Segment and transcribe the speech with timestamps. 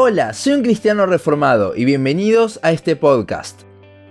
[0.00, 3.62] Hola, soy un cristiano reformado y bienvenidos a este podcast.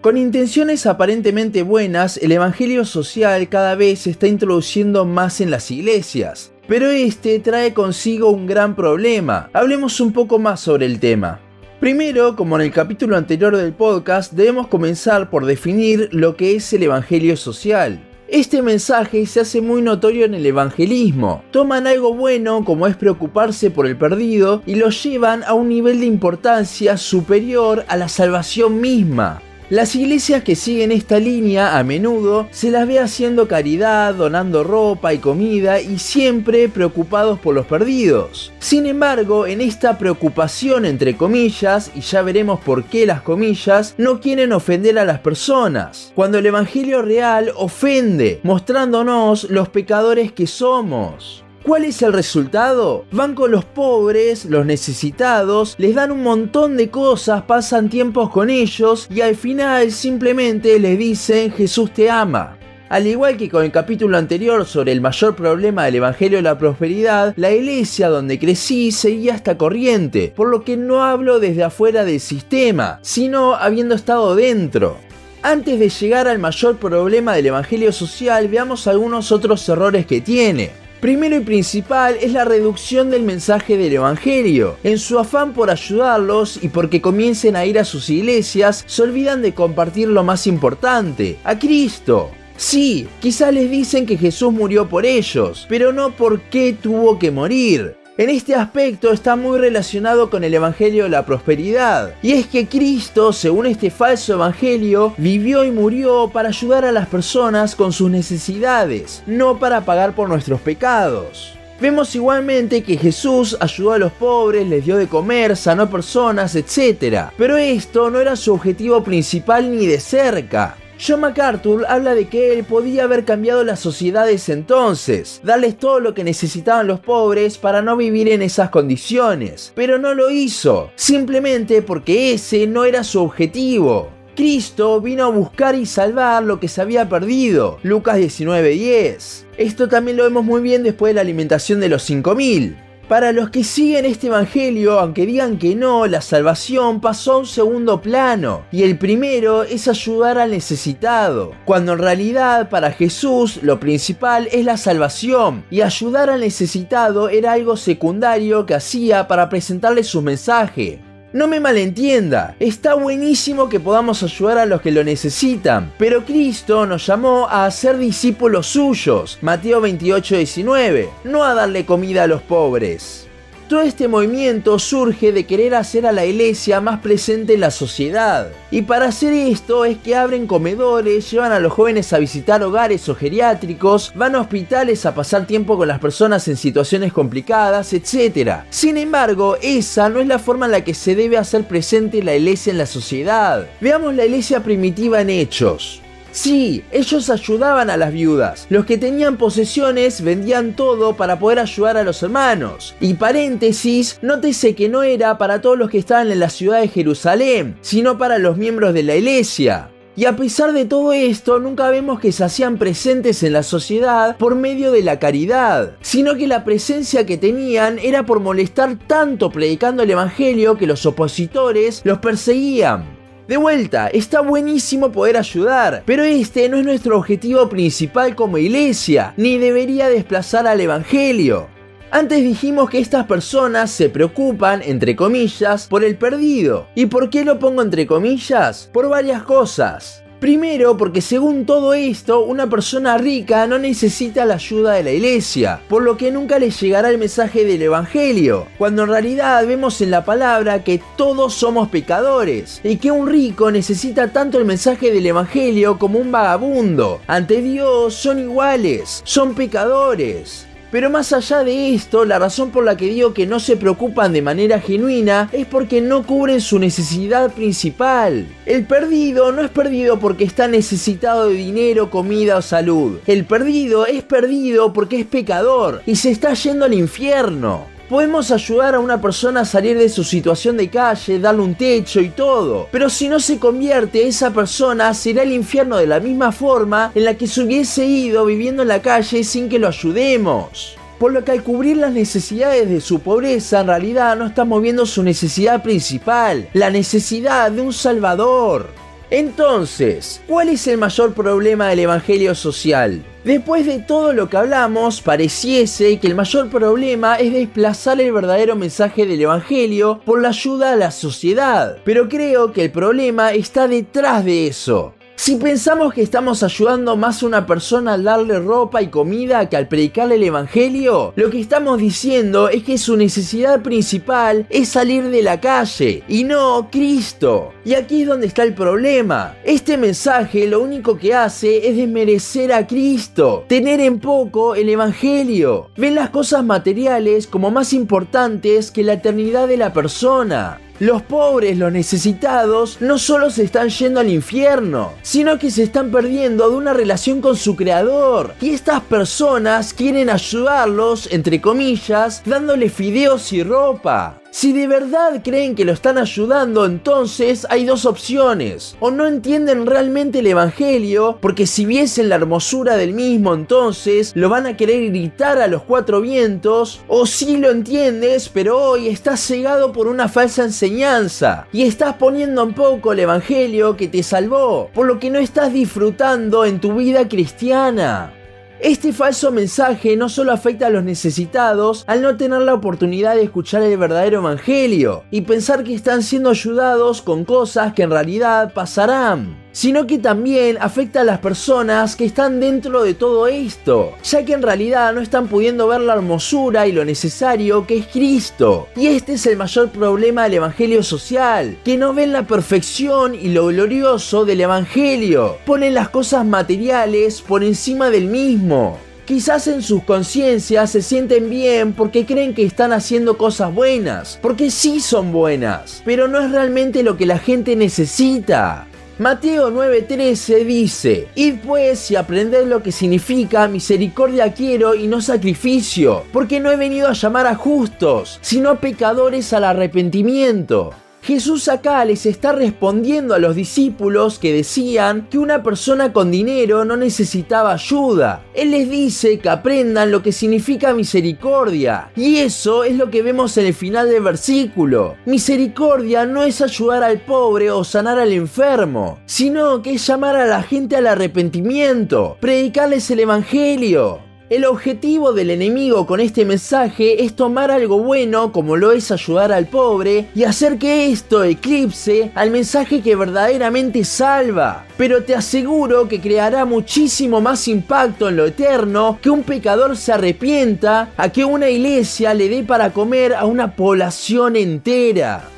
[0.00, 5.70] Con intenciones aparentemente buenas, el Evangelio social cada vez se está introduciendo más en las
[5.70, 9.50] iglesias, pero este trae consigo un gran problema.
[9.52, 11.38] Hablemos un poco más sobre el tema.
[11.78, 16.72] Primero, como en el capítulo anterior del podcast, debemos comenzar por definir lo que es
[16.72, 18.04] el Evangelio social.
[18.28, 21.42] Este mensaje se hace muy notorio en el evangelismo.
[21.50, 26.00] Toman algo bueno como es preocuparse por el perdido y lo llevan a un nivel
[26.00, 29.40] de importancia superior a la salvación misma.
[29.70, 35.12] Las iglesias que siguen esta línea a menudo se las ve haciendo caridad, donando ropa
[35.12, 38.50] y comida y siempre preocupados por los perdidos.
[38.60, 44.20] Sin embargo, en esta preocupación entre comillas, y ya veremos por qué las comillas, no
[44.20, 51.44] quieren ofender a las personas, cuando el Evangelio real ofende, mostrándonos los pecadores que somos.
[51.68, 53.04] ¿Cuál es el resultado?
[53.12, 58.48] Van con los pobres, los necesitados, les dan un montón de cosas, pasan tiempos con
[58.48, 62.56] ellos y al final simplemente les dicen Jesús te ama.
[62.88, 66.56] Al igual que con el capítulo anterior sobre el mayor problema del Evangelio de la
[66.56, 72.06] Prosperidad, la iglesia donde crecí seguía esta corriente, por lo que no hablo desde afuera
[72.06, 74.96] del sistema, sino habiendo estado dentro.
[75.42, 80.87] Antes de llegar al mayor problema del Evangelio social, veamos algunos otros errores que tiene.
[81.00, 84.76] Primero y principal es la reducción del mensaje del Evangelio.
[84.82, 89.40] En su afán por ayudarlos y porque comiencen a ir a sus iglesias, se olvidan
[89.40, 92.32] de compartir lo más importante, a Cristo.
[92.56, 97.30] Sí, quizás les dicen que Jesús murió por ellos, pero no por qué tuvo que
[97.30, 97.94] morir.
[98.18, 102.14] En este aspecto está muy relacionado con el Evangelio de la Prosperidad.
[102.20, 107.06] Y es que Cristo, según este falso Evangelio, vivió y murió para ayudar a las
[107.06, 111.54] personas con sus necesidades, no para pagar por nuestros pecados.
[111.80, 117.30] Vemos igualmente que Jesús ayudó a los pobres, les dio de comer, sanó personas, etc.
[117.38, 120.76] Pero esto no era su objetivo principal ni de cerca.
[121.00, 126.12] John MacArthur habla de que él podía haber cambiado las sociedades entonces, darles todo lo
[126.12, 131.82] que necesitaban los pobres para no vivir en esas condiciones, pero no lo hizo, simplemente
[131.82, 134.08] porque ese no era su objetivo.
[134.34, 137.78] Cristo vino a buscar y salvar lo que se había perdido.
[137.82, 139.46] Lucas 19:10.
[139.56, 142.87] Esto también lo vemos muy bien después de la alimentación de los 5000.
[143.08, 147.46] Para los que siguen este evangelio, aunque digan que no, la salvación pasó a un
[147.46, 153.80] segundo plano, y el primero es ayudar al necesitado, cuando en realidad para Jesús lo
[153.80, 160.04] principal es la salvación, y ayudar al necesitado era algo secundario que hacía para presentarle
[160.04, 161.00] su mensaje.
[161.38, 166.84] No me malentienda, está buenísimo que podamos ayudar a los que lo necesitan, pero Cristo
[166.84, 172.42] nos llamó a ser discípulos suyos, Mateo 28, 19, no a darle comida a los
[172.42, 173.27] pobres.
[173.68, 178.48] Todo este movimiento surge de querer hacer a la iglesia más presente en la sociedad.
[178.70, 183.06] Y para hacer esto es que abren comedores, llevan a los jóvenes a visitar hogares
[183.10, 188.60] o geriátricos, van a hospitales a pasar tiempo con las personas en situaciones complicadas, etc.
[188.70, 192.34] Sin embargo, esa no es la forma en la que se debe hacer presente la
[192.34, 193.66] iglesia en la sociedad.
[193.82, 196.00] Veamos la iglesia primitiva en hechos.
[196.32, 198.66] Sí, ellos ayudaban a las viudas.
[198.70, 202.94] Los que tenían posesiones vendían todo para poder ayudar a los hermanos.
[203.00, 206.88] Y paréntesis, nótese que no era para todos los que estaban en la ciudad de
[206.88, 209.90] Jerusalén, sino para los miembros de la iglesia.
[210.18, 214.36] Y a pesar de todo esto, nunca vemos que se hacían presentes en la sociedad
[214.36, 219.50] por medio de la caridad, sino que la presencia que tenían era por molestar tanto
[219.50, 223.17] predicando el Evangelio que los opositores los perseguían.
[223.48, 229.32] De vuelta, está buenísimo poder ayudar, pero este no es nuestro objetivo principal como iglesia,
[229.38, 231.66] ni debería desplazar al Evangelio.
[232.10, 236.88] Antes dijimos que estas personas se preocupan, entre comillas, por el perdido.
[236.94, 238.90] ¿Y por qué lo pongo entre comillas?
[238.92, 240.22] Por varias cosas.
[240.40, 245.80] Primero, porque según todo esto, una persona rica no necesita la ayuda de la iglesia,
[245.88, 250.12] por lo que nunca le llegará el mensaje del Evangelio, cuando en realidad vemos en
[250.12, 255.26] la palabra que todos somos pecadores, y que un rico necesita tanto el mensaje del
[255.26, 257.20] Evangelio como un vagabundo.
[257.26, 260.68] Ante Dios son iguales, son pecadores.
[260.90, 264.32] Pero más allá de esto, la razón por la que digo que no se preocupan
[264.32, 268.46] de manera genuina es porque no cubren su necesidad principal.
[268.64, 273.18] El perdido no es perdido porque está necesitado de dinero, comida o salud.
[273.26, 277.97] El perdido es perdido porque es pecador y se está yendo al infierno.
[278.08, 282.20] Podemos ayudar a una persona a salir de su situación de calle, darle un techo
[282.20, 282.88] y todo.
[282.90, 287.26] Pero si no se convierte, esa persona será el infierno de la misma forma en
[287.26, 290.96] la que se hubiese ido viviendo en la calle sin que lo ayudemos.
[291.18, 295.04] por lo que al cubrir las necesidades de su pobreza en realidad no está moviendo
[295.04, 298.90] su necesidad principal, la necesidad de un Salvador.
[299.30, 303.22] Entonces, ¿cuál es el mayor problema del Evangelio social?
[303.48, 308.76] Después de todo lo que hablamos, pareciese que el mayor problema es desplazar el verdadero
[308.76, 311.96] mensaje del Evangelio por la ayuda a la sociedad.
[312.04, 315.14] Pero creo que el problema está detrás de eso.
[315.38, 319.76] Si pensamos que estamos ayudando más a una persona al darle ropa y comida que
[319.76, 325.30] al predicarle el Evangelio, lo que estamos diciendo es que su necesidad principal es salir
[325.30, 327.72] de la calle y no Cristo.
[327.84, 329.54] Y aquí es donde está el problema.
[329.64, 335.88] Este mensaje lo único que hace es desmerecer a Cristo, tener en poco el Evangelio.
[335.96, 340.80] Ven las cosas materiales como más importantes que la eternidad de la persona.
[341.00, 346.10] Los pobres, los necesitados, no solo se están yendo al infierno, sino que se están
[346.10, 348.54] perdiendo de una relación con su creador.
[348.60, 354.40] Y estas personas quieren ayudarlos, entre comillas, dándoles fideos y ropa.
[354.50, 358.96] Si de verdad creen que lo están ayudando, entonces hay dos opciones.
[358.98, 364.48] O no entienden realmente el Evangelio, porque si viesen la hermosura del mismo, entonces lo
[364.48, 367.02] van a querer gritar a los cuatro vientos.
[367.08, 371.68] O si lo entiendes, pero hoy estás cegado por una falsa enseñanza.
[371.70, 375.72] Y estás poniendo en poco el Evangelio que te salvó, por lo que no estás
[375.72, 378.32] disfrutando en tu vida cristiana.
[378.80, 383.42] Este falso mensaje no solo afecta a los necesitados al no tener la oportunidad de
[383.42, 388.72] escuchar el verdadero evangelio y pensar que están siendo ayudados con cosas que en realidad
[388.72, 394.44] pasarán sino que también afecta a las personas que están dentro de todo esto, ya
[394.44, 398.88] que en realidad no están pudiendo ver la hermosura y lo necesario que es Cristo.
[398.96, 403.50] Y este es el mayor problema del Evangelio social, que no ven la perfección y
[403.50, 408.98] lo glorioso del Evangelio, ponen las cosas materiales por encima del mismo.
[409.28, 414.72] Quizás en sus conciencias se sienten bien porque creen que están haciendo cosas buenas, porque
[414.72, 418.87] sí son buenas, pero no es realmente lo que la gente necesita.
[419.18, 426.22] Mateo 9:13 dice, Id pues y aprended lo que significa misericordia quiero y no sacrificio,
[426.32, 430.94] porque no he venido a llamar a justos, sino a pecadores al arrepentimiento.
[431.22, 436.84] Jesús acá les está respondiendo a los discípulos que decían que una persona con dinero
[436.84, 438.44] no necesitaba ayuda.
[438.54, 442.10] Él les dice que aprendan lo que significa misericordia.
[442.16, 445.16] Y eso es lo que vemos en el final del versículo.
[445.26, 450.46] Misericordia no es ayudar al pobre o sanar al enfermo, sino que es llamar a
[450.46, 454.27] la gente al arrepentimiento, predicarles el Evangelio.
[454.50, 459.52] El objetivo del enemigo con este mensaje es tomar algo bueno como lo es ayudar
[459.52, 464.86] al pobre y hacer que esto eclipse al mensaje que verdaderamente salva.
[464.96, 470.12] Pero te aseguro que creará muchísimo más impacto en lo eterno que un pecador se
[470.12, 475.57] arrepienta a que una iglesia le dé para comer a una población entera.